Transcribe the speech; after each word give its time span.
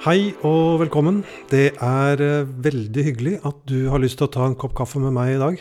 Hei 0.00 0.30
og 0.48 0.78
velkommen. 0.80 1.18
Det 1.52 1.74
er 1.76 2.20
eh, 2.24 2.46
veldig 2.64 3.02
hyggelig 3.04 3.32
at 3.44 3.58
du 3.68 3.90
har 3.92 4.00
lyst 4.00 4.16
til 4.16 4.30
å 4.30 4.32
ta 4.32 4.46
en 4.48 4.54
kopp 4.56 4.72
kaffe 4.78 4.96
med 4.96 5.12
meg 5.12 5.34
i 5.34 5.40
dag. 5.42 5.58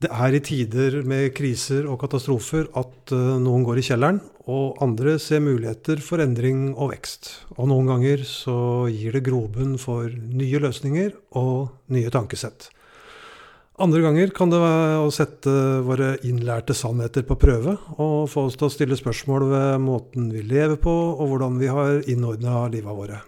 Det 0.00 0.08
er 0.08 0.32
i 0.32 0.40
tider 0.40 0.96
med 1.04 1.34
kriser 1.36 1.84
og 1.84 1.98
katastrofer 2.00 2.70
at 2.80 3.12
eh, 3.12 3.34
noen 3.44 3.66
går 3.68 3.82
i 3.82 3.84
kjelleren, 3.90 4.22
og 4.48 4.80
andre 4.86 5.18
ser 5.20 5.44
muligheter 5.44 6.00
for 6.00 6.24
endring 6.24 6.70
og 6.72 6.94
vekst. 6.94 7.28
Og 7.58 7.68
noen 7.68 7.92
ganger 7.92 8.24
så 8.24 8.56
gir 8.88 9.18
det 9.18 9.26
grobunn 9.28 9.76
for 9.76 10.08
nye 10.08 10.64
løsninger 10.64 11.12
og 11.36 11.76
nye 11.92 12.14
tankesett. 12.14 12.70
Andre 13.82 14.04
ganger 14.04 14.30
kan 14.30 14.52
det 14.52 14.60
være 14.62 14.98
å 15.02 15.10
sette 15.10 15.50
våre 15.82 16.12
innlærte 16.22 16.76
sannheter 16.78 17.24
på 17.26 17.34
prøve, 17.42 17.72
og 17.98 18.28
få 18.30 18.44
oss 18.46 18.54
til 18.54 18.68
å 18.68 18.70
stille 18.70 18.94
spørsmål 18.94 19.48
ved 19.50 19.80
måten 19.82 20.28
vi 20.30 20.44
lever 20.46 20.78
på, 20.78 20.92
og 20.92 21.32
hvordan 21.32 21.56
vi 21.58 21.70
har 21.74 22.04
innordna 22.06 22.68
livet 22.70 22.94
våre. 22.94 23.18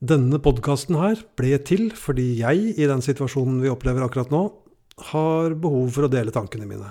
Denne 0.00 0.40
podkasten 0.42 0.96
her 0.96 1.20
ble 1.36 1.58
til 1.60 1.90
fordi 1.92 2.38
jeg, 2.38 2.72
i 2.72 2.88
den 2.88 3.04
situasjonen 3.04 3.60
vi 3.60 3.70
opplever 3.70 4.06
akkurat 4.06 4.32
nå, 4.32 4.46
har 5.12 5.52
behov 5.60 5.92
for 5.92 6.08
å 6.08 6.10
dele 6.14 6.32
tankene 6.32 6.64
mine. 6.70 6.88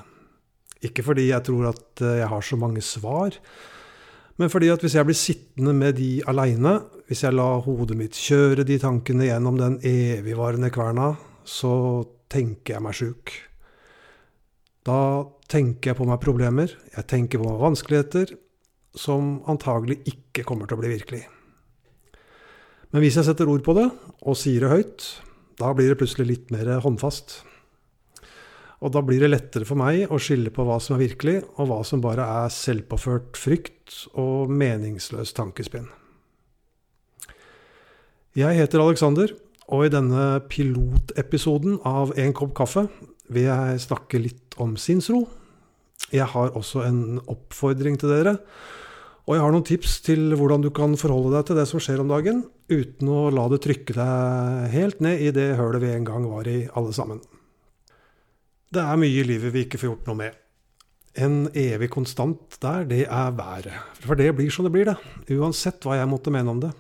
Ikke 0.86 1.02
fordi 1.06 1.26
jeg 1.32 1.42
tror 1.50 1.72
at 1.72 2.06
jeg 2.06 2.30
har 2.30 2.46
så 2.46 2.62
mange 2.62 2.86
svar, 2.86 3.34
men 4.38 4.54
fordi 4.54 4.70
at 4.74 4.86
hvis 4.86 4.94
jeg 5.00 5.10
blir 5.10 5.18
sittende 5.18 5.74
med 5.74 5.98
de 5.98 6.22
aleine, 6.30 6.78
hvis 7.10 7.26
jeg 7.26 7.34
lar 7.34 7.66
hodet 7.66 7.98
mitt 7.98 8.14
kjøre 8.30 8.62
de 8.66 8.78
tankene 8.82 9.26
gjennom 9.26 9.58
den 9.58 9.82
evigvarende 9.82 10.70
kverna, 10.74 11.12
så 11.52 11.74
tenker 12.32 12.78
jeg 12.78 12.86
meg 12.86 12.96
sjuk. 12.98 13.34
Da 14.88 15.28
tenker 15.52 15.92
jeg 15.92 16.00
på 16.00 16.08
meg 16.10 16.22
problemer, 16.24 16.72
jeg 16.96 17.10
tenker 17.12 17.42
på 17.42 17.50
meg 17.50 17.62
vanskeligheter, 17.62 18.34
som 18.98 19.40
antagelig 19.52 20.02
ikke 20.10 20.46
kommer 20.48 20.68
til 20.68 20.80
å 20.80 20.82
bli 20.82 20.96
virkelig. 20.96 21.22
Men 22.92 23.04
hvis 23.04 23.20
jeg 23.20 23.28
setter 23.28 23.52
ord 23.52 23.64
på 23.64 23.76
det, 23.78 23.88
og 24.28 24.40
sier 24.40 24.66
det 24.66 24.72
høyt, 24.72 25.06
da 25.62 25.72
blir 25.76 25.92
det 25.92 26.00
plutselig 26.00 26.28
litt 26.28 26.52
mer 26.52 26.74
håndfast. 26.84 27.38
Og 28.82 28.92
da 28.96 29.04
blir 29.06 29.22
det 29.22 29.30
lettere 29.30 29.68
for 29.68 29.78
meg 29.80 30.10
å 30.10 30.20
skille 30.20 30.52
på 30.54 30.66
hva 30.66 30.80
som 30.82 30.98
er 30.98 31.06
virkelig, 31.06 31.38
og 31.62 31.70
hva 31.70 31.82
som 31.88 32.02
bare 32.04 32.26
er 32.42 32.54
selvpåført 32.56 33.38
frykt 33.38 34.08
og 34.18 34.50
meningsløs 34.50 35.36
tankespinn. 35.38 35.88
Jeg 38.36 38.58
heter 38.58 38.82
Alexander, 38.82 39.36
og 39.70 39.86
i 39.86 39.94
denne 39.94 40.42
pilotepisoden 40.52 41.80
av 41.88 42.14
En 42.20 42.34
kopp 42.36 42.56
kaffe 42.58 42.88
vil 43.32 43.48
jeg 43.48 43.84
snakke 43.86 44.20
litt 44.20 44.58
om 44.62 44.76
sinnsro. 44.80 45.24
Jeg 46.12 46.28
har 46.34 46.56
også 46.58 46.84
en 46.88 47.22
oppfordring 47.30 48.00
til 48.02 48.12
dere. 48.12 48.36
Og 49.30 49.38
jeg 49.38 49.44
har 49.46 49.54
noen 49.54 49.68
tips 49.68 50.00
til 50.04 50.34
hvordan 50.36 50.64
du 50.66 50.72
kan 50.76 50.98
forholde 51.00 51.36
deg 51.36 51.46
til 51.48 51.60
det 51.62 51.68
som 51.70 51.82
skjer 51.84 52.02
om 52.02 52.10
dagen, 52.10 52.42
uten 52.72 53.12
å 53.12 53.30
la 53.32 53.46
det 53.52 53.62
trykke 53.64 53.96
deg 53.96 54.72
helt 54.74 55.04
ned 55.04 55.22
i 55.22 55.30
det 55.36 55.54
hølet 55.60 55.84
vi 55.84 55.92
en 55.94 56.08
gang 56.08 56.26
var 56.28 56.50
i, 56.50 56.66
alle 56.76 56.92
sammen. 56.96 57.22
Det 58.72 58.82
er 58.82 59.00
mye 59.00 59.22
i 59.22 59.28
livet 59.28 59.54
vi 59.54 59.66
ikke 59.68 59.80
får 59.80 59.92
gjort 59.92 60.10
noe 60.10 60.20
med. 60.24 60.40
En 61.22 61.38
evig 61.60 61.90
konstant 61.92 62.58
der, 62.64 62.86
det 62.88 63.04
er 63.06 63.34
været. 63.38 63.76
For 64.02 64.20
det 64.20 64.32
blir 64.36 64.52
som 64.52 64.68
det 64.68 64.74
blir, 64.74 64.90
det. 64.90 65.36
Uansett 65.38 65.84
hva 65.86 66.00
jeg 66.00 66.10
måtte 66.10 66.34
mene 66.34 66.56
om 66.56 66.62
det. 66.64 66.72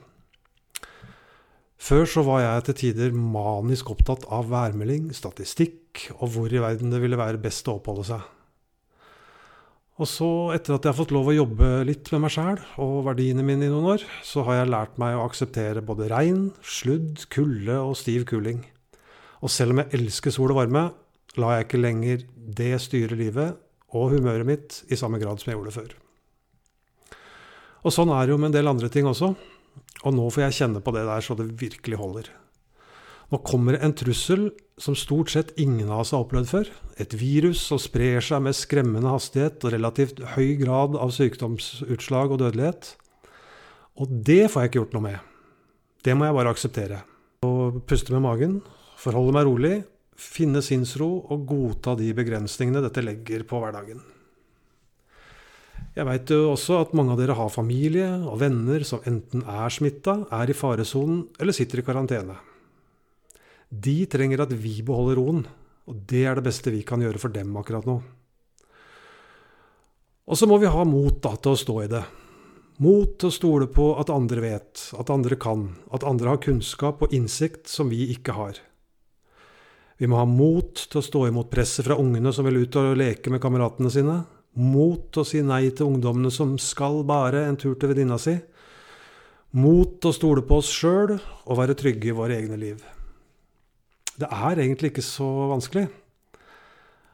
Før 1.81 2.05
så 2.05 2.21
var 2.21 2.43
jeg 2.43 2.65
til 2.67 2.77
tider 2.77 3.15
manisk 3.15 3.89
opptatt 3.89 4.27
av 4.29 4.51
værmelding, 4.51 5.09
statistikk 5.17 6.11
og 6.19 6.27
hvor 6.35 6.53
i 6.53 6.61
verden 6.61 6.93
det 6.93 6.99
ville 7.01 7.17
være 7.17 7.41
best 7.41 7.65
å 7.71 7.79
oppholde 7.79 8.05
seg. 8.11 8.27
Og 10.01 10.07
så, 10.09 10.27
etter 10.53 10.75
at 10.75 10.85
jeg 10.85 10.93
har 10.93 10.97
fått 10.97 11.13
lov 11.13 11.29
å 11.29 11.35
jobbe 11.35 11.69
litt 11.85 12.09
med 12.13 12.23
meg 12.23 12.33
sjæl 12.33 12.61
og 12.81 13.01
verdiene 13.05 13.45
mine 13.45 13.67
i 13.67 13.71
noen 13.71 13.89
år, 13.95 14.05
så 14.25 14.45
har 14.47 14.59
jeg 14.59 14.71
lært 14.71 15.01
meg 15.01 15.17
å 15.17 15.25
akseptere 15.25 15.83
både 15.85 16.09
regn, 16.13 16.47
sludd, 16.61 17.25
kulde 17.33 17.75
og 17.81 17.97
stiv 17.99 18.25
kuling. 18.29 18.63
Og 19.41 19.49
selv 19.53 19.73
om 19.73 19.81
jeg 19.81 19.93
elsker 19.97 20.33
sol 20.33 20.53
og 20.53 20.61
varme, 20.61 20.87
lar 21.37 21.57
jeg 21.57 21.67
ikke 21.67 21.81
lenger 21.81 22.25
det 22.61 22.75
styre 22.81 23.17
livet 23.17 23.57
og 23.97 24.13
humøret 24.13 24.47
mitt 24.47 24.81
i 24.89 24.97
samme 24.97 25.21
grad 25.21 25.41
som 25.41 25.51
jeg 25.51 25.57
gjorde 25.57 25.75
før. 25.75 25.93
Og 27.81 27.93
sånn 27.93 28.13
er 28.13 28.25
det 28.25 28.35
jo 28.35 28.41
med 28.41 28.51
en 28.51 28.57
del 28.59 28.69
andre 28.69 28.89
ting 28.93 29.09
også. 29.09 29.33
Og 30.01 30.15
nå 30.17 30.27
får 30.33 30.47
jeg 30.47 30.57
kjenne 30.61 30.81
på 30.83 30.93
det 30.95 31.03
der 31.07 31.25
så 31.25 31.37
det 31.37 31.51
virkelig 31.59 31.99
holder. 31.99 32.29
Nå 33.31 33.39
kommer 33.47 33.77
en 33.79 33.93
trussel 33.95 34.49
som 34.81 34.95
stort 34.97 35.31
sett 35.31 35.53
ingen 35.61 35.87
av 35.87 36.03
oss 36.03 36.11
har 36.11 36.25
opplevd 36.25 36.49
før. 36.49 36.71
Et 36.99 37.13
virus 37.15 37.61
som 37.63 37.79
sprer 37.79 38.19
seg 38.25 38.41
med 38.43 38.57
skremmende 38.57 39.13
hastighet 39.13 39.63
og 39.63 39.71
relativt 39.75 40.19
høy 40.33 40.57
grad 40.59 40.97
av 40.99 41.13
sykdomsutslag 41.15 42.33
og 42.33 42.41
dødelighet. 42.41 42.95
Og 44.01 44.11
det 44.27 44.49
får 44.51 44.65
jeg 44.65 44.71
ikke 44.71 44.81
gjort 44.81 44.97
noe 44.97 45.05
med. 45.05 45.19
Det 46.03 46.15
må 46.17 46.27
jeg 46.27 46.35
bare 46.35 46.51
akseptere. 46.51 47.03
Og 47.47 47.79
puste 47.87 48.11
med 48.11 48.25
magen, 48.25 48.59
forholde 48.99 49.35
meg 49.37 49.47
rolig, 49.47 49.75
finne 50.17 50.61
sinnsro 50.65 51.13
og 51.31 51.45
godta 51.49 51.95
de 51.97 52.11
begrensningene 52.17 52.83
dette 52.83 53.03
legger 53.05 53.45
på 53.47 53.61
hverdagen. 53.61 54.01
Jeg 55.91 56.07
veit 56.07 56.31
jo 56.31 56.53
også 56.53 56.77
at 56.85 56.93
mange 56.95 57.11
av 57.11 57.19
dere 57.19 57.35
har 57.35 57.51
familie 57.51 58.07
og 58.23 58.37
venner 58.39 58.85
som 58.87 59.03
enten 59.09 59.43
er 59.43 59.73
smitta, 59.73 60.21
er 60.31 60.51
i 60.51 60.55
faresonen 60.55 61.25
eller 61.41 61.55
sitter 61.55 61.81
i 61.81 61.83
karantene. 61.83 62.37
De 63.67 63.97
trenger 64.11 64.45
at 64.45 64.55
vi 64.55 64.77
beholder 64.87 65.19
roen, 65.19 65.43
og 65.91 65.99
det 66.07 66.23
er 66.27 66.39
det 66.39 66.45
beste 66.47 66.71
vi 66.71 66.85
kan 66.87 67.03
gjøre 67.03 67.19
for 67.19 67.35
dem 67.35 67.51
akkurat 67.59 67.87
nå. 67.87 67.99
Og 70.31 70.39
så 70.39 70.47
må 70.47 70.61
vi 70.61 70.71
ha 70.71 70.87
mot 70.87 71.19
da, 71.19 71.35
til 71.35 71.57
å 71.57 71.59
stå 71.59 71.77
i 71.83 71.91
det. 71.91 72.03
Mot 72.81 73.17
til 73.19 73.27
å 73.27 73.35
stole 73.35 73.67
på 73.67 73.91
at 73.99 74.11
andre 74.13 74.43
vet, 74.47 74.87
at 74.95 75.11
andre 75.11 75.35
kan, 75.35 75.73
at 75.91 76.07
andre 76.07 76.31
har 76.31 76.43
kunnskap 76.43 77.03
og 77.03 77.11
innsikt 77.15 77.67
som 77.67 77.91
vi 77.91 78.07
ikke 78.15 78.37
har. 78.37 78.61
Vi 79.99 80.07
må 80.07 80.17
ha 80.17 80.25
mot 80.25 80.71
til 80.71 81.01
å 81.01 81.03
stå 81.03 81.27
imot 81.27 81.51
presset 81.51 81.85
fra 81.85 81.99
ungene 81.99 82.31
som 82.33 82.47
vil 82.47 82.63
ut 82.63 82.79
og 82.79 82.95
leke 82.97 83.33
med 83.33 83.43
kameratene 83.43 83.91
sine, 83.91 84.21
mot 84.59 85.17
å 85.17 85.23
si 85.27 85.41
nei 85.45 85.69
til 85.71 85.93
ungdommene 85.93 86.31
som 86.33 86.57
skal 86.59 87.01
bare 87.07 87.45
en 87.47 87.59
tur 87.59 87.77
til 87.79 87.91
venninna 87.91 88.17
si, 88.19 88.35
mot 89.55 90.07
å 90.07 90.11
stole 90.15 90.43
på 90.47 90.59
oss 90.61 90.71
sjøl 90.71 91.15
og 91.17 91.57
være 91.59 91.75
trygge 91.79 92.11
i 92.11 92.15
våre 92.15 92.37
egne 92.39 92.59
liv. 92.59 92.83
Det 94.15 94.27
er 94.27 94.59
egentlig 94.59 94.91
ikke 94.91 95.05
så 95.05 95.27
vanskelig. 95.51 95.87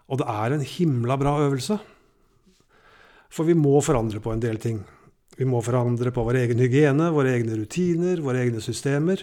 Og 0.07 0.21
det 0.21 0.27
er 0.31 0.55
en 0.55 0.65
himla 0.65 1.17
bra 1.19 1.37
øvelse. 1.45 1.77
For 3.33 3.47
vi 3.47 3.57
må 3.57 3.79
forandre 3.83 4.21
på 4.23 4.31
en 4.33 4.43
del 4.43 4.59
ting. 4.61 4.79
Vi 5.37 5.45
må 5.45 5.61
forandre 5.61 6.13
på 6.13 6.23
vår 6.25 6.39
egen 6.43 6.61
hygiene, 6.63 7.11
våre 7.13 7.35
egne 7.35 7.57
rutiner, 7.59 8.21
våre 8.23 8.45
egne 8.45 8.63
systemer. 8.63 9.21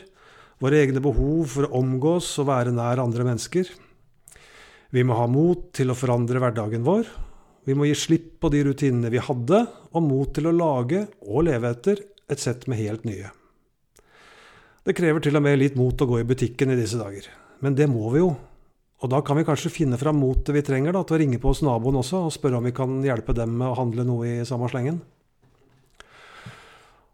Våre 0.63 0.79
egne 0.85 1.03
behov 1.03 1.49
for 1.51 1.67
å 1.67 1.81
omgås 1.81 2.29
og 2.39 2.49
være 2.51 2.75
nær 2.75 3.03
andre 3.03 3.27
mennesker. 3.27 3.69
Vi 4.95 5.03
må 5.03 5.17
ha 5.19 5.27
mot 5.27 5.73
til 5.75 5.91
å 5.91 5.99
forandre 5.99 6.39
hverdagen 6.39 6.85
vår, 6.87 7.09
vi 7.65 7.77
må 7.77 7.87
gi 7.89 7.95
slipp 7.97 8.35
på 8.43 8.51
de 8.53 8.63
rutinene 8.67 9.11
vi 9.13 9.23
hadde, 9.23 9.65
og 9.95 10.05
mot 10.05 10.33
til 10.37 10.51
å 10.51 10.57
lage 10.57 11.07
og 11.25 11.47
leve 11.49 11.71
etter 11.73 12.03
et 12.31 12.41
sett 12.41 12.67
med 12.69 12.81
helt 12.81 13.07
nye. 13.09 13.31
Det 14.85 14.93
krever 14.97 15.23
til 15.25 15.39
og 15.39 15.45
med 15.47 15.57
litt 15.61 15.79
mot 15.81 15.97
å 15.97 16.09
gå 16.09 16.21
i 16.21 16.27
butikken 16.29 16.75
i 16.75 16.77
disse 16.77 17.01
dager. 17.01 17.31
Men 17.65 17.77
det 17.79 17.89
må 17.89 18.11
vi 18.13 18.21
jo. 18.21 18.35
Og 19.05 19.11
da 19.13 19.21
kan 19.25 19.39
vi 19.39 19.47
kanskje 19.49 19.73
finne 19.73 19.99
fram 20.01 20.19
motet 20.21 20.53
vi 20.57 20.63
trenger 20.65 20.93
da, 20.97 21.03
til 21.05 21.17
å 21.17 21.21
ringe 21.23 21.41
på 21.41 21.51
hos 21.53 21.65
naboen 21.65 21.99
også 22.01 22.27
og 22.27 22.35
spørre 22.37 22.61
om 22.61 22.69
vi 22.69 22.75
kan 22.77 23.01
hjelpe 23.05 23.37
dem 23.37 23.57
med 23.61 23.71
å 23.71 23.79
handle 23.81 24.05
noe 24.09 24.29
i 24.29 24.47
samme 24.49 24.69
slengen. 24.73 25.01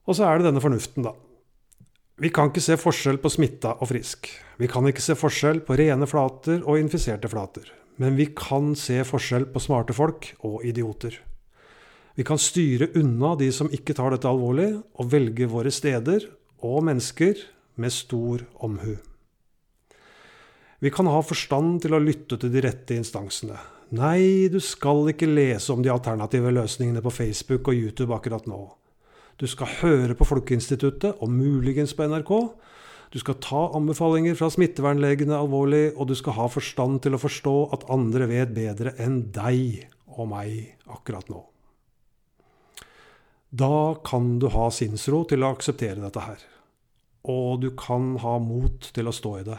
Og 0.07 0.17
så 0.19 0.27
er 0.27 0.39
det 0.39 0.49
denne 0.51 0.63
fornuften, 0.63 1.07
da. 1.07 1.15
Vi 2.21 2.29
kan 2.35 2.51
ikke 2.51 2.63
se 2.63 2.77
forskjell 2.77 3.21
på 3.23 3.31
smitta 3.33 3.77
og 3.79 3.89
frisk. 3.89 4.29
Vi 4.61 4.69
kan 4.69 4.85
ikke 4.91 5.03
se 5.05 5.15
forskjell 5.17 5.63
på 5.65 5.79
rene 5.79 6.09
flater 6.11 6.61
og 6.67 6.77
infiserte 6.83 7.31
flater. 7.33 7.71
Men 8.01 8.17
vi 8.17 8.31
kan 8.37 8.73
se 8.79 9.03
forskjell 9.05 9.51
på 9.53 9.61
smarte 9.61 9.93
folk 9.97 10.33
og 10.49 10.65
idioter. 10.65 11.19
Vi 12.17 12.25
kan 12.27 12.41
styre 12.41 12.91
unna 12.99 13.35
de 13.39 13.51
som 13.53 13.71
ikke 13.73 13.95
tar 13.97 14.15
dette 14.15 14.29
alvorlig, 14.29 14.73
og 14.97 15.13
velge 15.13 15.49
våre 15.49 15.73
steder 15.73 16.27
og 16.65 16.83
mennesker 16.89 17.39
med 17.81 17.93
stor 17.95 18.45
omhu. 18.65 18.97
Vi 20.81 20.91
kan 20.93 21.09
ha 21.13 21.21
forstand 21.21 21.83
til 21.85 21.93
å 21.93 22.01
lytte 22.01 22.39
til 22.41 22.53
de 22.53 22.65
rette 22.65 22.97
instansene. 22.97 23.59
Nei, 23.93 24.49
du 24.49 24.61
skal 24.65 25.11
ikke 25.13 25.29
lese 25.29 25.75
om 25.75 25.83
de 25.85 25.93
alternative 25.93 26.53
løsningene 26.57 27.03
på 27.05 27.13
Facebook 27.13 27.69
og 27.69 27.77
YouTube 27.77 28.15
akkurat 28.17 28.47
nå. 28.49 28.63
Du 29.41 29.47
skal 29.49 29.73
høre 29.81 30.17
på 30.17 30.29
Folkeinstituttet, 30.29 31.21
og 31.21 31.33
muligens 31.33 31.93
på 31.97 32.09
NRK, 32.09 32.33
du 33.11 33.19
skal 33.19 33.41
ta 33.43 33.65
anbefalinger 33.75 34.37
fra 34.39 34.51
smittevernlegene 34.55 35.35
alvorlig, 35.35 35.91
og 35.97 36.11
du 36.11 36.15
skal 36.19 36.37
ha 36.37 36.47
forstand 36.51 37.01
til 37.03 37.17
å 37.17 37.23
forstå 37.23 37.55
at 37.75 37.89
andre 37.91 38.29
vet 38.31 38.53
bedre 38.55 38.95
enn 39.03 39.25
deg 39.35 39.89
og 40.15 40.29
meg 40.31 40.77
akkurat 40.91 41.27
nå. 41.31 41.43
Da 43.51 43.99
kan 44.07 44.37
du 44.39 44.47
ha 44.55 44.69
sinnsro 44.71 45.25
til 45.27 45.43
å 45.43 45.51
akseptere 45.57 45.99
dette 45.99 46.23
her. 46.23 46.47
Og 47.27 47.59
du 47.65 47.73
kan 47.75 48.15
ha 48.23 48.39
mot 48.39 48.93
til 48.95 49.11
å 49.11 49.15
stå 49.15 49.35
i 49.41 49.45
det. 49.49 49.59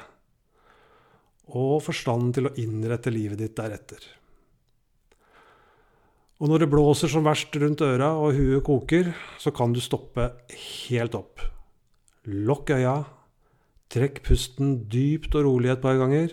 Og 1.51 1.81
forstand 1.83 2.37
til 2.37 2.47
å 2.47 2.55
innrette 2.63 3.11
livet 3.11 3.41
ditt 3.43 3.57
deretter. 3.59 3.99
Og 6.41 6.49
når 6.49 6.63
det 6.63 6.71
blåser 6.71 7.11
som 7.11 7.27
verst 7.27 7.53
rundt 7.59 7.83
øra 7.85 8.13
og 8.17 8.39
huet 8.39 8.63
koker, 8.65 9.11
så 9.37 9.51
kan 9.53 9.75
du 9.75 9.83
stoppe 9.83 10.31
helt 10.87 11.19
opp. 11.19 11.43
Lokk 12.31 12.71
øya, 12.73 12.95
trekk 13.91 14.21
pusten 14.23 14.85
dypt 14.91 15.35
og 15.35 15.45
rolig 15.47 15.71
et 15.73 15.83
par 15.83 15.99
ganger. 15.99 16.31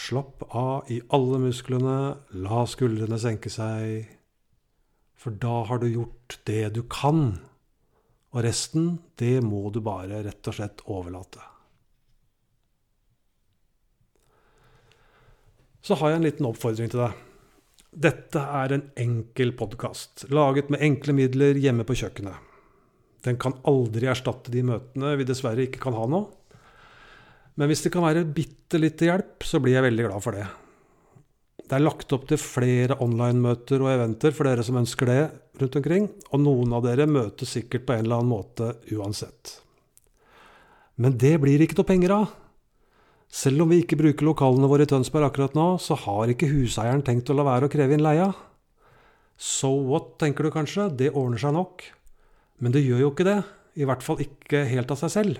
Slapp 0.00 0.42
av 0.56 0.90
i 0.90 0.98
alle 1.14 1.38
musklene, 1.44 1.98
la 2.42 2.64
skuldrene 2.66 3.20
senke 3.22 3.52
seg. 3.52 4.08
For 5.20 5.36
da 5.36 5.60
har 5.68 5.82
du 5.82 5.86
gjort 5.90 6.40
det 6.48 6.72
du 6.74 6.82
kan. 6.90 7.38
Og 8.30 8.42
resten, 8.46 8.98
det 9.20 9.38
må 9.44 9.68
du 9.70 9.82
bare 9.84 10.22
rett 10.24 10.50
og 10.50 10.56
slett 10.56 10.82
overlate. 10.90 11.42
Så 15.86 15.96
har 16.00 16.12
jeg 16.12 16.20
en 16.20 16.26
liten 16.26 16.48
oppfordring 16.48 16.90
til 16.92 17.04
deg. 17.06 17.29
Dette 17.90 18.38
er 18.38 18.70
en 18.70 18.84
enkel 19.02 19.50
podkast, 19.58 20.28
laget 20.30 20.68
med 20.70 20.82
enkle 20.86 21.10
midler 21.16 21.58
hjemme 21.58 21.82
på 21.82 21.96
kjøkkenet. 21.98 22.36
Den 23.26 23.34
kan 23.40 23.56
aldri 23.66 24.06
erstatte 24.06 24.52
de 24.54 24.62
møtene 24.64 25.16
vi 25.18 25.26
dessverre 25.26 25.66
ikke 25.66 25.82
kan 25.82 25.96
ha 25.98 26.04
nå. 26.06 26.20
Men 27.58 27.68
hvis 27.68 27.82
det 27.82 27.90
kan 27.92 28.06
være 28.06 28.22
bitte 28.30 28.78
litt 28.78 29.02
hjelp, 29.02 29.42
så 29.42 29.58
blir 29.58 29.74
jeg 29.74 29.88
veldig 29.88 30.06
glad 30.06 30.22
for 30.22 30.38
det. 30.38 30.46
Det 31.66 31.76
er 31.76 31.82
lagt 31.82 32.14
opp 32.14 32.28
til 32.30 32.38
flere 32.40 32.96
online-møter 33.02 33.82
og 33.82 33.90
eventer 33.90 34.38
for 34.38 34.46
dere 34.46 34.62
som 34.66 34.78
ønsker 34.78 35.10
det 35.10 35.18
rundt 35.58 35.80
omkring, 35.82 36.06
og 36.30 36.44
noen 36.46 36.78
av 36.78 36.86
dere 36.86 37.10
møtes 37.10 37.56
sikkert 37.58 37.88
på 37.88 37.96
en 37.96 38.06
eller 38.06 38.22
annen 38.22 38.30
måte 38.30 38.70
uansett. 38.94 39.56
Men 41.02 41.18
det 41.18 41.34
blir 41.42 41.66
ikke 41.66 41.82
noe 41.82 41.90
penger 41.90 42.14
av. 42.20 42.30
Selv 43.30 43.62
om 43.62 43.70
vi 43.70 43.84
ikke 43.84 43.98
bruker 44.00 44.26
lokalene 44.26 44.66
våre 44.66 44.82
i 44.86 44.90
Tønsberg 44.90 45.28
akkurat 45.28 45.54
nå, 45.54 45.76
så 45.78 45.94
har 46.02 46.32
ikke 46.32 46.50
huseieren 46.50 47.04
tenkt 47.06 47.30
å 47.30 47.36
la 47.38 47.46
være 47.46 47.68
å 47.68 47.72
kreve 47.72 47.94
inn 47.94 48.02
leia. 48.02 48.32
So 49.38 49.70
what, 49.86 50.16
tenker 50.18 50.44
du 50.44 50.50
kanskje, 50.52 50.88
det 50.98 51.12
ordner 51.14 51.38
seg 51.40 51.54
nok. 51.54 51.86
Men 52.60 52.74
det 52.74 52.82
gjør 52.82 53.04
jo 53.04 53.12
ikke 53.14 53.28
det, 53.28 53.38
i 53.78 53.86
hvert 53.86 54.02
fall 54.04 54.20
ikke 54.24 54.66
helt 54.68 54.90
av 54.90 54.98
seg 55.00 55.14
selv. 55.14 55.38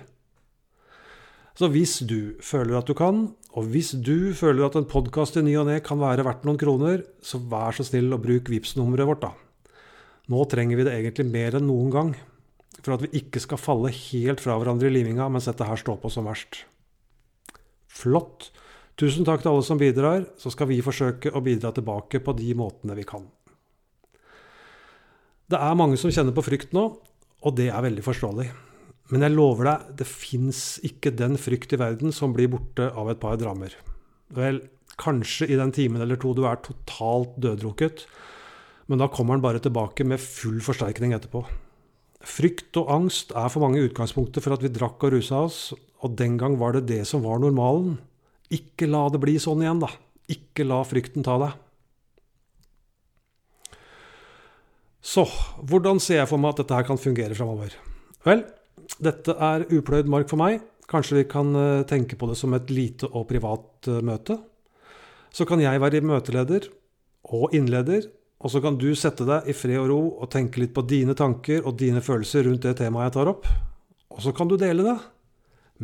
Så 1.58 1.68
hvis 1.74 1.98
du 2.06 2.38
føler 2.46 2.78
at 2.78 2.88
du 2.88 2.94
kan, 2.96 3.24
og 3.58 3.66
hvis 3.74 3.90
du 3.98 4.30
føler 4.38 4.68
at 4.68 4.78
en 4.78 4.88
podkast 4.88 5.36
i 5.36 5.42
ny 5.44 5.58
og 5.58 5.66
ne 5.68 5.80
kan 5.84 5.98
være 6.00 6.24
verdt 6.24 6.46
noen 6.46 6.60
kroner, 6.62 7.02
så 7.20 7.42
vær 7.42 7.74
så 7.76 7.84
snill 7.84 8.14
og 8.14 8.22
bruk 8.22 8.48
vips 8.54 8.76
nummeret 8.78 9.10
vårt, 9.10 9.26
da. 9.26 9.34
Nå 10.30 10.46
trenger 10.48 10.78
vi 10.78 10.86
det 10.86 10.94
egentlig 10.94 11.26
mer 11.26 11.58
enn 11.58 11.66
noen 11.66 11.90
gang, 11.92 12.14
for 12.80 12.94
at 12.94 13.02
vi 13.02 13.12
ikke 13.18 13.42
skal 13.42 13.60
falle 13.60 13.90
helt 13.92 14.40
fra 14.40 14.54
hverandre 14.56 14.88
i 14.88 14.94
liminga 14.94 15.26
mens 15.28 15.50
dette 15.50 15.66
her 15.66 15.82
står 15.82 15.98
på 16.00 16.12
som 16.14 16.30
verst. 16.30 16.62
Flott. 17.90 18.50
Tusen 19.00 19.26
takk 19.26 19.42
til 19.42 19.50
alle 19.52 19.66
som 19.66 19.80
bidrar, 19.80 20.26
så 20.38 20.52
skal 20.52 20.68
vi 20.70 20.82
forsøke 20.84 21.32
å 21.32 21.42
bidra 21.44 21.72
tilbake 21.74 22.20
på 22.22 22.34
de 22.38 22.50
måtene 22.58 22.96
vi 22.98 23.06
kan. 23.08 23.24
Det 25.50 25.58
er 25.58 25.78
mange 25.78 25.98
som 25.98 26.12
kjenner 26.14 26.34
på 26.36 26.44
frykt 26.46 26.74
nå, 26.76 26.84
og 27.40 27.56
det 27.58 27.70
er 27.72 27.82
veldig 27.82 28.04
forståelig. 28.06 28.50
Men 29.10 29.24
jeg 29.26 29.34
lover 29.34 29.66
deg, 29.66 29.86
det 29.98 30.06
fins 30.06 30.60
ikke 30.86 31.10
den 31.18 31.34
frykt 31.40 31.72
i 31.74 31.80
verden 31.80 32.14
som 32.14 32.34
blir 32.36 32.52
borte 32.52 32.86
av 32.94 33.10
et 33.10 33.18
par 33.22 33.40
drammer. 33.40 33.74
Vel, 34.36 34.60
kanskje 35.00 35.48
i 35.50 35.56
den 35.58 35.72
timen 35.74 36.02
eller 36.04 36.20
to 36.20 36.34
du 36.36 36.44
er 36.46 36.60
totalt 36.62 37.34
døddrukket, 37.42 38.04
men 38.90 39.02
da 39.02 39.10
kommer 39.10 39.34
den 39.34 39.42
bare 39.42 39.62
tilbake 39.62 40.06
med 40.06 40.22
full 40.22 40.60
forsterkning 40.62 41.16
etterpå. 41.16 41.42
Frykt 42.20 42.76
og 42.76 42.90
angst 42.92 43.32
er 43.32 43.48
for 43.48 43.64
mange 43.64 43.80
utgangspunktet 43.86 44.44
for 44.44 44.52
at 44.56 44.64
vi 44.64 44.72
drakk 44.72 45.00
og 45.06 45.14
rusa 45.14 45.44
oss, 45.46 45.60
og 46.04 46.16
den 46.18 46.36
gang 46.40 46.58
var 46.60 46.76
det 46.76 46.86
det 46.90 47.02
som 47.08 47.24
var 47.24 47.40
normalen. 47.40 47.96
Ikke 48.52 48.88
la 48.90 49.06
det 49.12 49.20
bli 49.22 49.38
sånn 49.40 49.62
igjen, 49.64 49.80
da. 49.80 49.88
Ikke 50.30 50.66
la 50.66 50.82
frykten 50.86 51.24
ta 51.26 51.38
deg. 51.40 51.56
Så, 55.00 55.24
hvordan 55.64 56.00
ser 56.02 56.20
jeg 56.20 56.28
for 56.28 56.40
meg 56.40 56.52
at 56.52 56.60
dette 56.60 56.76
her 56.76 56.86
kan 56.86 57.00
fungere 57.00 57.36
framover? 57.36 57.72
Vel, 58.26 58.44
dette 59.00 59.32
er 59.32 59.64
upløyd 59.72 60.10
mark 60.12 60.28
for 60.28 60.40
meg. 60.40 60.60
Kanskje 60.90 61.22
vi 61.22 61.26
kan 61.30 61.54
eh, 61.56 61.86
tenke 61.88 62.18
på 62.20 62.28
det 62.28 62.36
som 62.36 62.52
et 62.56 62.70
lite 62.74 63.08
og 63.08 63.28
privat 63.30 63.88
eh, 63.88 64.02
møte. 64.04 64.36
Så 65.32 65.46
kan 65.48 65.62
jeg 65.62 65.80
være 65.80 66.02
møteleder 66.04 66.66
og 67.30 67.54
innleder, 67.56 68.10
og 68.40 68.52
så 68.52 68.60
kan 68.64 68.78
du 68.80 68.88
sette 68.96 69.26
deg 69.28 69.50
i 69.52 69.54
fred 69.56 69.76
og 69.82 69.90
ro 69.90 70.00
og 70.22 70.30
tenke 70.32 70.62
litt 70.62 70.72
på 70.76 70.84
dine 70.88 71.12
tanker 71.16 71.66
og 71.68 71.76
dine 71.80 72.00
følelser 72.00 72.46
rundt 72.46 72.64
det 72.64 72.78
temaet 72.78 73.10
jeg 73.10 73.16
tar 73.18 73.30
opp. 73.34 73.48
Og 74.10 74.22
så 74.24 74.32
kan 74.36 74.48
du 74.48 74.56
dele 74.60 74.86
det. 74.86 74.96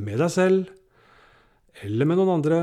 Med 0.00 0.22
deg 0.22 0.32
selv. 0.32 0.70
Eller 1.84 2.08
med 2.08 2.16
noen 2.16 2.38
andre. 2.38 2.60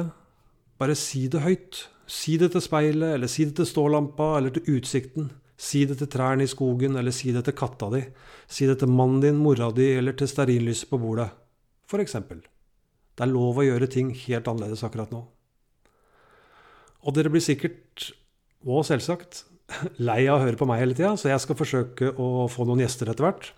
Bare 0.81 0.97
si 0.97 1.27
det 1.29 1.43
høyt. 1.45 1.83
Si 2.09 2.39
det 2.41 2.49
til 2.55 2.65
speilet, 2.65 3.13
eller 3.15 3.29
si 3.31 3.45
det 3.47 3.55
til 3.59 3.69
stålampa, 3.69 4.33
eller 4.39 4.53
til 4.55 4.79
utsikten. 4.79 5.29
Si 5.55 5.85
det 5.87 5.99
til 6.01 6.09
trærne 6.11 6.43
i 6.43 6.49
skogen, 6.49 6.97
eller 6.99 7.13
si 7.15 7.31
det 7.31 7.45
til 7.45 7.55
katta 7.55 7.91
di. 7.93 8.01
Si 8.49 8.65
det 8.67 8.79
til 8.81 8.91
mannen 8.91 9.21
din, 9.23 9.39
mora 9.39 9.69
di, 9.71 9.93
eller 9.99 10.17
til 10.17 10.27
stearinlyset 10.27 10.89
på 10.89 10.99
bordet. 10.99 11.29
For 11.87 12.01
eksempel. 12.03 12.41
Det 13.13 13.27
er 13.27 13.31
lov 13.31 13.61
å 13.61 13.69
gjøre 13.69 13.87
ting 13.93 14.09
helt 14.25 14.49
annerledes 14.49 14.83
akkurat 14.83 15.13
nå. 15.13 15.21
Og 17.05 17.13
dere 17.13 17.29
blir 17.29 17.43
sikkert, 17.45 18.09
og 18.65 18.85
selvsagt, 18.87 19.45
lei 20.09 20.21
av 20.27 20.39
å 20.39 20.45
høre 20.45 20.59
på 20.59 20.67
meg 20.69 20.81
hele 20.83 20.97
tida, 20.97 21.15
så 21.19 21.31
jeg 21.31 21.43
skal 21.43 21.59
forsøke 21.59 22.13
å 22.19 22.47
få 22.51 22.67
noen 22.67 22.83
gjester 22.85 23.11
etter 23.11 23.27
hvert. 23.27 23.51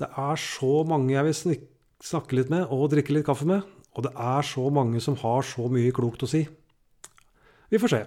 Det 0.00 0.08
er 0.10 0.40
så 0.40 0.82
mange 0.88 1.14
jeg 1.14 1.28
vil 1.28 1.58
snakke 2.04 2.40
litt 2.40 2.50
med 2.52 2.66
og 2.74 2.90
drikke 2.92 3.14
litt 3.14 3.26
kaffe 3.28 3.46
med. 3.48 3.62
Og 3.94 4.08
det 4.08 4.10
er 4.18 4.42
så 4.42 4.64
mange 4.74 4.98
som 5.02 5.14
har 5.20 5.46
så 5.46 5.68
mye 5.70 5.92
klokt 5.94 6.24
å 6.26 6.30
si. 6.30 6.42
Vi 7.70 7.78
får 7.78 7.92
se. 7.92 8.02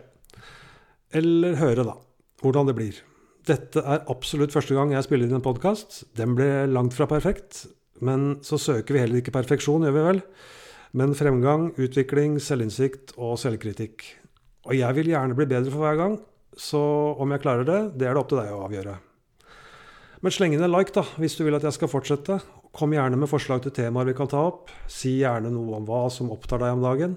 Eller 1.15 1.55
høre, 1.61 1.85
da 1.87 1.95
hvordan 2.41 2.69
det 2.69 2.75
blir. 2.77 2.99
Dette 3.47 3.81
er 3.81 4.05
absolutt 4.11 4.53
første 4.53 4.75
gang 4.75 4.91
jeg 4.93 5.05
spiller 5.05 5.29
inn 5.29 5.39
en 5.39 5.45
podkast. 5.45 6.03
Den 6.17 6.35
ble 6.37 6.67
langt 6.69 6.95
fra 6.97 7.07
perfekt. 7.09 7.65
Men 8.03 8.37
så 8.45 8.59
søker 8.61 8.93
vi 8.93 9.01
heller 9.01 9.21
ikke 9.21 9.33
perfeksjon, 9.33 9.87
gjør 9.87 9.95
vi 9.95 10.05
vel? 10.05 10.21
Men 10.97 11.15
fremgang, 11.17 11.71
utvikling, 11.81 12.37
selvinnsikt 12.43 13.15
og 13.17 13.39
selvkritikk. 13.41 14.05
Og 14.67 14.75
jeg 14.77 14.97
vil 14.99 15.09
gjerne 15.13 15.37
bli 15.37 15.47
bedre 15.49 15.73
for 15.73 15.85
hver 15.85 15.97
gang, 15.97 16.19
så 16.57 16.81
om 17.21 17.31
jeg 17.33 17.43
klarer 17.43 17.67
det, 17.67 17.81
det 17.99 18.07
er 18.07 18.15
det 18.15 18.21
opp 18.21 18.31
til 18.31 18.41
deg 18.41 18.53
å 18.53 18.63
avgjøre. 18.65 18.95
Men 20.25 20.33
sleng 20.33 20.55
inn 20.55 20.65
en 20.65 20.73
like 20.73 20.93
da, 20.95 21.03
hvis 21.21 21.37
du 21.37 21.43
vil 21.45 21.55
at 21.57 21.65
jeg 21.67 21.75
skal 21.75 21.91
fortsette. 21.91 22.39
Kom 22.75 22.93
gjerne 22.93 23.19
med 23.19 23.29
forslag 23.29 23.61
til 23.63 23.73
temaer 23.75 24.09
vi 24.09 24.15
kan 24.17 24.29
ta 24.29 24.41
opp. 24.49 24.73
Si 24.89 25.19
gjerne 25.19 25.51
noe 25.53 25.77
om 25.77 25.85
hva 25.85 26.07
som 26.13 26.33
opptar 26.33 26.63
deg 26.63 26.73
om 26.73 26.83
dagen. 26.85 27.15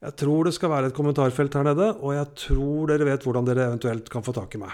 Jeg 0.00 0.16
tror 0.20 0.46
det 0.48 0.54
skal 0.56 0.72
være 0.72 0.90
et 0.90 0.96
kommentarfelt 0.96 1.56
her 1.56 1.66
nede, 1.66 1.90
og 2.00 2.14
jeg 2.16 2.28
tror 2.44 2.88
dere 2.88 3.08
vet 3.08 3.24
hvordan 3.24 3.48
dere 3.48 3.66
eventuelt 3.68 4.08
kan 4.12 4.24
få 4.24 4.32
tak 4.36 4.56
i 4.56 4.60
meg. 4.62 4.72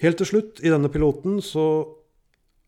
Helt 0.00 0.20
til 0.20 0.28
slutt 0.28 0.60
i 0.64 0.72
denne 0.72 0.88
piloten 0.92 1.40
så 1.44 1.64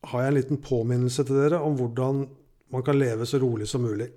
har 0.08 0.24
jeg 0.24 0.32
en 0.32 0.38
liten 0.38 0.60
påminnelse 0.60 1.24
til 1.28 1.38
dere 1.40 1.60
om 1.64 1.76
hvordan 1.78 2.24
man 2.72 2.84
kan 2.84 2.96
leve 2.96 3.28
så 3.28 3.40
rolig 3.40 3.68
som 3.68 3.84
mulig. 3.84 4.08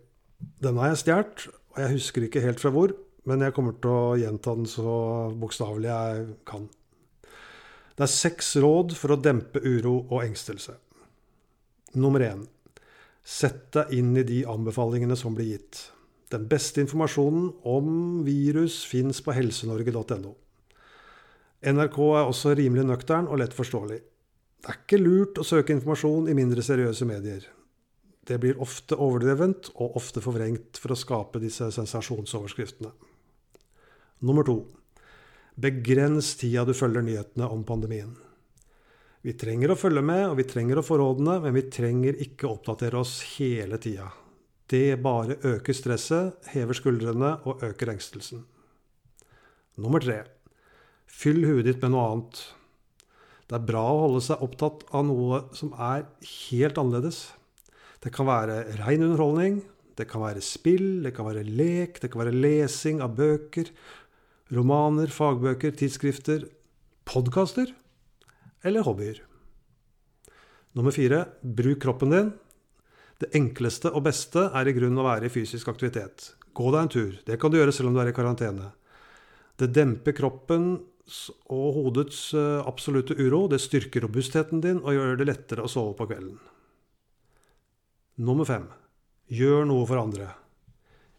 Den 0.63 0.79
har 0.79 0.91
jeg 0.91 1.03
stjålet, 1.03 1.48
og 1.75 1.82
jeg 1.84 1.96
husker 1.98 2.27
ikke 2.27 2.44
helt 2.44 2.63
fra 2.63 2.72
hvor, 2.75 2.96
men 3.25 3.41
jeg 3.41 3.55
kommer 3.58 3.77
til 3.82 3.91
å 3.91 4.17
gjenta 4.22 4.53
den 4.58 4.67
så 4.70 4.96
bokstavelig 5.38 5.89
jeg 5.89 6.25
kan. 6.48 6.67
Det 7.96 8.03
er 8.05 8.12
seks 8.12 8.55
råd 8.62 8.94
for 9.00 9.15
å 9.15 9.22
dempe 9.22 9.62
uro 9.63 9.98
og 10.03 10.22
engstelse. 10.25 10.75
Nummer 11.96 12.25
én. 12.25 12.44
Sett 13.25 13.72
deg 13.74 13.94
inn 13.98 14.12
i 14.20 14.25
de 14.27 14.44
anbefalingene 14.51 15.15
som 15.17 15.34
blir 15.38 15.55
gitt. 15.55 15.79
Den 16.29 16.46
beste 16.51 16.84
informasjonen 16.84 17.48
om 17.70 17.88
virus 18.25 18.82
fins 18.86 19.22
på 19.24 19.34
helsenorge.no. 19.34 20.36
NRK 21.65 21.98
er 22.20 22.27
også 22.27 22.53
rimelig 22.60 22.86
nøktern 22.86 23.29
og 23.32 23.39
lett 23.41 23.55
forståelig. 23.55 24.01
Det 24.62 24.70
er 24.70 24.82
ikke 24.82 25.01
lurt 25.01 25.39
å 25.39 25.46
søke 25.48 25.74
informasjon 25.74 26.29
i 26.29 26.36
mindre 26.38 26.62
seriøse 26.65 27.08
medier. 27.10 27.48
Det 28.25 28.38
blir 28.41 28.62
ofte 28.62 28.98
overdrevent 28.98 29.72
og 29.75 29.98
ofte 29.98 30.22
forvrengt 30.25 30.79
for 30.82 30.94
å 30.94 31.00
skape 31.00 31.41
disse 31.41 31.70
sensasjonsoverskriftene. 31.74 32.91
Nummer 34.19 34.43
to. 34.48 34.62
Begrens 35.55 36.36
tida 36.39 36.63
du 36.67 36.74
følger 36.75 37.03
nyhetene 37.03 37.48
om 37.51 37.63
pandemien. 37.67 38.13
Vi 39.25 39.34
trenger 39.34 39.74
å 39.74 39.79
følge 39.79 40.03
med, 40.05 40.27
og 40.29 40.38
vi 40.38 40.45
trenger 40.48 40.79
å 40.79 40.86
få 40.86 41.00
rådene, 41.01 41.39
men 41.43 41.55
vi 41.55 41.65
trenger 41.74 42.19
ikke 42.22 42.48
å 42.48 42.55
oppdatere 42.55 43.00
oss 43.01 43.17
hele 43.36 43.79
tida. 43.81 44.12
Det 44.69 45.00
bare 45.01 45.39
øker 45.45 45.75
stresset, 45.77 46.38
hever 46.53 46.77
skuldrene 46.77 47.31
og 47.50 47.63
øker 47.65 47.91
engstelsen. 47.95 48.43
Nummer 49.81 50.03
tre. 50.03 50.22
Fyll 51.10 51.43
huet 51.45 51.65
ditt 51.67 51.81
med 51.84 51.95
noe 51.95 52.05
annet. 52.12 52.43
Det 53.45 53.57
er 53.57 53.65
bra 53.67 53.84
å 53.89 54.03
holde 54.05 54.24
seg 54.25 54.41
opptatt 54.45 54.86
av 54.95 55.05
noe 55.10 55.43
som 55.57 55.74
er 55.74 56.07
helt 56.29 56.79
annerledes. 56.81 57.27
Det 58.01 58.13
kan 58.13 58.29
være 58.29 58.62
rein 58.79 59.03
underholdning, 59.05 59.60
det 59.98 60.07
kan 60.10 60.22
være 60.25 60.41
spill, 60.43 61.03
det 61.05 61.13
kan 61.15 61.27
være 61.29 61.45
lek, 61.45 62.01
det 62.01 62.10
kan 62.12 62.25
være 62.25 62.36
lesing 62.36 63.01
av 63.01 63.15
bøker, 63.17 63.69
romaner, 64.54 65.10
fagbøker, 65.10 65.74
tidsskrifter, 65.78 66.46
podkaster 67.06 67.72
eller 68.66 68.86
hobbyer. 68.86 69.22
Nummer 70.75 70.92
fire 70.92 71.25
bruk 71.42 71.82
kroppen 71.82 72.12
din. 72.12 72.32
Det 73.22 73.32
enkleste 73.38 73.94
og 73.96 74.04
beste 74.10 74.50
er 74.52 74.68
i 74.68 74.74
grunnen 74.75 75.00
å 75.00 75.08
være 75.08 75.30
i 75.30 75.34
fysisk 75.34 75.70
aktivitet. 75.72 76.34
Gå 76.56 76.72
deg 76.72 76.82
en 76.82 76.92
tur. 76.92 77.14
Det 77.25 77.40
kan 77.40 77.52
du 77.52 77.58
gjøre 77.60 77.74
selv 77.75 77.90
om 77.90 77.96
du 77.96 78.02
er 78.04 78.12
i 78.12 78.16
karantene. 78.16 78.74
Det 79.56 79.72
demper 79.72 80.16
kroppens 80.18 81.30
og 81.54 81.78
hodets 81.78 82.34
eh, 82.36 82.60
absolutte 82.68 83.16
uro. 83.16 83.46
Det 83.48 83.62
styrker 83.64 84.04
robustheten 84.04 84.64
din 84.64 84.82
og 84.84 84.98
gjør 84.98 85.22
det 85.22 85.30
lettere 85.30 85.64
å 85.64 85.72
sove 85.72 85.96
på 85.96 86.10
kvelden. 86.10 86.36
Nummer 88.25 88.48
fem. 88.48 88.68
Gjør 89.32 89.64
noe 89.70 89.88
for 89.88 90.02
andre. 90.02 90.30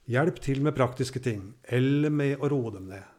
Hjelp 0.07 0.37
til 0.45 0.61
med 0.63 0.77
praktiske 0.77 1.19
ting, 1.19 1.49
eller 1.65 2.13
med 2.15 2.39
å 2.39 2.51
roe 2.53 2.71
dem 2.77 2.93
ned. 2.93 3.16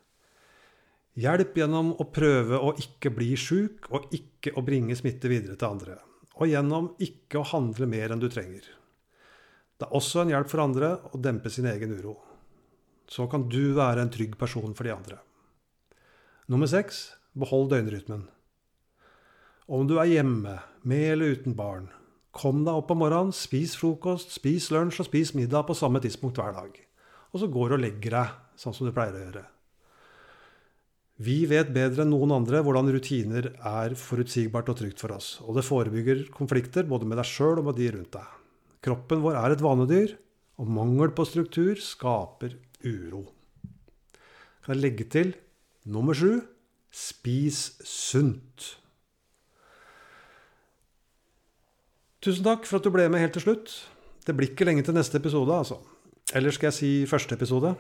Hjelp 1.17 1.55
gjennom 1.57 1.95
å 1.97 2.05
prøve 2.13 2.59
å 2.61 2.75
ikke 2.77 3.09
bli 3.13 3.31
sjuk, 3.39 3.87
og 3.89 4.11
ikke 4.13 4.53
å 4.53 4.61
bringe 4.65 4.95
smitte 4.97 5.31
videre 5.31 5.57
til 5.57 5.71
andre 5.71 5.97
og 6.37 6.51
gjennom 6.51 6.91
ikke 7.01 7.41
å 7.41 7.47
handle 7.51 7.87
mer 7.89 8.13
enn 8.13 8.21
du 8.21 8.29
trenger. 8.29 8.65
Det 9.77 9.85
er 9.85 9.97
også 9.97 10.23
en 10.23 10.31
hjelp 10.33 10.49
for 10.49 10.63
andre 10.63 10.93
å 11.11 11.21
dempe 11.21 11.51
sin 11.53 11.67
egen 11.69 11.93
uro. 11.97 12.15
Så 13.09 13.27
kan 13.31 13.45
du 13.49 13.73
være 13.77 14.03
en 14.03 14.11
trygg 14.13 14.35
person 14.39 14.73
for 14.77 14.87
de 14.87 14.93
andre. 14.93 15.19
Nummer 16.47 16.69
seks 16.69 17.11
behold 17.37 17.71
døgnrytmen. 17.73 18.25
Om 19.67 19.87
du 19.89 19.97
er 19.99 20.09
hjemme, 20.09 20.57
med 20.87 21.11
eller 21.13 21.35
uten 21.35 21.55
barn, 21.57 21.89
kom 22.31 22.63
deg 22.63 22.79
opp 22.79 22.93
om 22.93 23.01
morgenen, 23.03 23.33
spis 23.35 23.75
frokost, 23.79 24.31
spis 24.37 24.69
lunsj 24.71 25.01
og 25.03 25.09
spis 25.09 25.33
middag 25.35 25.67
på 25.67 25.75
samme 25.75 25.99
tidspunkt 26.03 26.39
hver 26.39 26.55
dag. 26.55 26.77
Og 27.33 27.41
så 27.41 27.49
går 27.51 27.73
du 27.73 27.77
og 27.77 27.83
legger 27.83 28.15
deg, 28.15 28.35
sånn 28.57 28.75
som 28.77 28.87
du 28.87 28.95
pleier 28.95 29.17
å 29.17 29.23
gjøre. 29.25 29.43
Vi 31.17 31.47
vet 31.49 31.71
bedre 31.73 32.03
enn 32.03 32.11
noen 32.13 32.29
andre 32.35 32.59
hvordan 32.61 32.91
rutiner 32.93 33.49
er 33.55 33.95
forutsigbart 33.97 34.67
og 34.69 34.77
trygt 34.77 35.01
for 35.01 35.15
oss. 35.15 35.39
Og 35.41 35.57
det 35.57 35.65
forebygger 35.65 36.27
konflikter 36.33 36.85
både 36.85 37.09
med 37.09 37.17
deg 37.17 37.25
sjøl 37.25 37.57
og 37.57 37.71
med 37.71 37.79
de 37.79 37.89
rundt 37.95 38.13
deg. 38.13 38.35
Kroppen 38.85 39.23
vår 39.23 39.39
er 39.39 39.55
et 39.55 39.63
vanedyr, 39.65 40.13
og 40.61 40.69
mangel 40.69 41.09
på 41.17 41.25
struktur 41.25 41.81
skaper 41.81 42.53
uro. 42.85 43.23
Jeg 43.65 44.69
kan 44.69 44.81
legge 44.81 45.07
til 45.09 45.33
nummer 45.89 46.17
sju 46.17 46.43
spis 46.93 47.79
sunt. 47.85 48.75
Tusen 52.21 52.45
takk 52.45 52.65
for 52.69 52.77
at 52.77 52.85
du 52.85 52.93
ble 52.93 53.07
med 53.09 53.23
helt 53.25 53.33
til 53.37 53.45
slutt. 53.47 53.73
Det 54.25 54.35
blir 54.37 54.51
ikke 54.51 54.69
lenge 54.69 54.85
til 54.85 54.97
neste 54.97 55.17
episode, 55.17 55.49
altså. 55.49 55.79
Eller 56.35 56.53
skal 56.53 56.69
jeg 56.69 56.77
si 56.77 56.93
første 57.09 57.37
episode? 57.37 57.73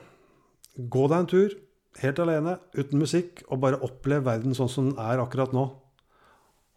Gå 0.77 1.07
deg 1.11 1.19
en 1.19 1.29
tur 1.29 1.57
helt 2.03 2.21
alene, 2.23 2.57
uten 2.77 3.01
musikk, 3.01 3.43
og 3.49 3.61
bare 3.63 3.81
opplev 3.85 4.25
verden 4.27 4.55
sånn 4.57 4.71
som 4.71 4.91
den 4.91 5.01
er 5.01 5.23
akkurat 5.23 5.55
nå. 5.55 5.65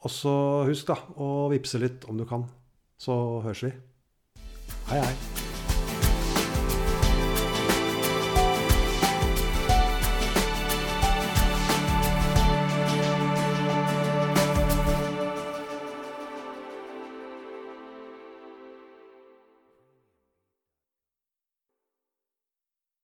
Og 0.00 0.12
så 0.12 0.32
husk 0.68 0.88
da 0.88 0.96
å 1.20 1.50
vippse 1.52 1.80
litt 1.82 2.08
om 2.08 2.20
du 2.20 2.24
kan. 2.28 2.48
Så 3.00 3.14
høres 3.44 3.66
vi. 3.68 3.74
Hei, 4.90 5.04
hei. 5.04 5.39